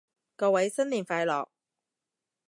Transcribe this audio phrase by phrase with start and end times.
[0.35, 1.49] 各位新年快樂